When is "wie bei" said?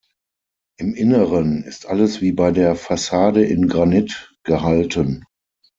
2.21-2.49